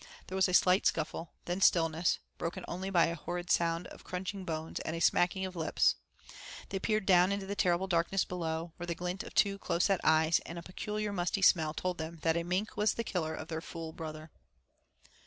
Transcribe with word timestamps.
There 0.25 0.35
was 0.35 0.49
a 0.49 0.53
slight 0.55 0.87
scuffle, 0.87 1.33
then 1.45 1.61
stillness, 1.61 2.17
broken 2.39 2.65
only 2.67 2.89
by 2.89 3.05
a 3.05 3.15
horrid 3.15 3.51
sound 3.51 3.85
of 3.89 4.03
crunching 4.03 4.45
bones 4.45 4.79
and 4.79 4.95
a 4.95 4.99
smacking 4.99 5.45
of 5.45 5.55
lips. 5.55 5.93
They 6.69 6.79
peered 6.79 7.05
down 7.05 7.31
into 7.31 7.45
the 7.45 7.55
terrible 7.55 7.85
darkness 7.85 8.25
below, 8.25 8.73
where 8.77 8.87
the 8.87 8.95
glint 8.95 9.21
of 9.21 9.35
two 9.35 9.59
close 9.59 9.83
set 9.85 9.99
eyes 10.03 10.39
and 10.39 10.57
a 10.57 10.63
peculiar 10.63 11.13
musty 11.13 11.43
smell 11.43 11.75
told 11.75 11.99
them 11.99 12.17
that 12.23 12.35
a 12.35 12.41
mink 12.41 12.75
was 12.75 12.95
the 12.95 13.03
killer 13.03 13.35
of 13.35 13.49
their 13.49 13.61
fool 13.61 13.91
brother. 13.93 14.31